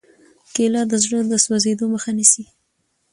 کېله 0.55 0.81
د 0.91 0.93
زړه 1.03 1.19
د 1.31 1.33
سوځېدو 1.43 1.85
مخه 1.93 2.11
نیسي. 2.17 2.43